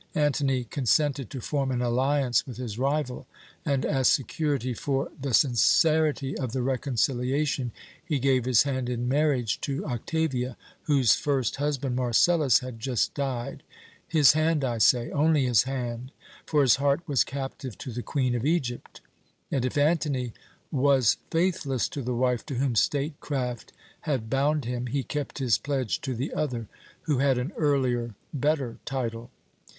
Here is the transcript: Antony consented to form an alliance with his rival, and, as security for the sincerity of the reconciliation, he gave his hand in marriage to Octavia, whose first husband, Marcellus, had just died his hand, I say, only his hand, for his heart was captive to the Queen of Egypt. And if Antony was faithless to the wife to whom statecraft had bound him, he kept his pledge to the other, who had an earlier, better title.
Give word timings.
Antony 0.15 0.63
consented 0.63 1.29
to 1.29 1.39
form 1.39 1.69
an 1.69 1.79
alliance 1.83 2.47
with 2.47 2.57
his 2.57 2.79
rival, 2.79 3.27
and, 3.63 3.85
as 3.85 4.07
security 4.07 4.73
for 4.73 5.11
the 5.21 5.31
sincerity 5.31 6.35
of 6.35 6.53
the 6.53 6.63
reconciliation, 6.63 7.71
he 8.03 8.17
gave 8.17 8.45
his 8.45 8.63
hand 8.63 8.89
in 8.89 9.07
marriage 9.07 9.61
to 9.61 9.85
Octavia, 9.85 10.57
whose 10.85 11.13
first 11.13 11.57
husband, 11.57 11.95
Marcellus, 11.95 12.61
had 12.61 12.79
just 12.79 13.13
died 13.13 13.61
his 14.07 14.31
hand, 14.33 14.63
I 14.63 14.79
say, 14.79 15.11
only 15.11 15.45
his 15.45 15.65
hand, 15.65 16.11
for 16.47 16.63
his 16.63 16.77
heart 16.77 17.07
was 17.07 17.23
captive 17.23 17.77
to 17.77 17.91
the 17.91 18.01
Queen 18.01 18.33
of 18.33 18.43
Egypt. 18.43 19.01
And 19.51 19.63
if 19.63 19.77
Antony 19.77 20.33
was 20.71 21.17
faithless 21.29 21.87
to 21.89 22.01
the 22.01 22.15
wife 22.15 22.43
to 22.47 22.55
whom 22.55 22.73
statecraft 22.75 23.71
had 24.09 24.31
bound 24.31 24.65
him, 24.65 24.87
he 24.87 25.03
kept 25.03 25.37
his 25.37 25.59
pledge 25.59 26.01
to 26.01 26.15
the 26.15 26.33
other, 26.33 26.67
who 27.03 27.19
had 27.19 27.37
an 27.37 27.51
earlier, 27.55 28.15
better 28.33 28.79
title. 28.85 29.29